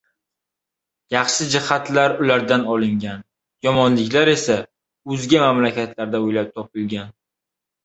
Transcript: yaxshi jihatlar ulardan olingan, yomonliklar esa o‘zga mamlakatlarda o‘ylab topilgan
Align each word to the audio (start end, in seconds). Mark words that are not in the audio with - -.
yaxshi 1.15 1.45
jihatlar 1.55 2.15
ulardan 2.23 2.65
olingan, 2.77 3.21
yomonliklar 3.69 4.33
esa 4.35 4.57
o‘zga 5.13 5.45
mamlakatlarda 5.47 6.25
o‘ylab 6.27 6.53
topilgan 6.59 7.17